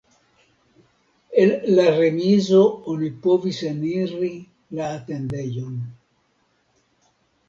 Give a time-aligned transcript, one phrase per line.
[1.41, 2.61] El la remizo
[2.93, 4.31] oni povis eniri
[4.79, 5.77] la atendejon.